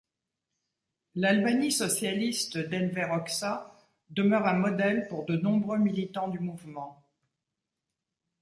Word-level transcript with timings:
L'Albanie 1.13 1.71
socialiste 1.71 2.57
d'Enver 2.71 3.09
Hoxha 3.11 3.71
demeure 4.09 4.47
un 4.47 4.53
modèle 4.55 5.07
pour 5.09 5.25
de 5.27 5.37
nombreux 5.37 5.77
militants 5.77 6.27
du 6.29 6.39
mouvement. 6.39 7.05